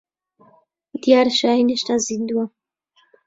[1.01, 2.45] دیارە شاھین هێشتا زیندووە.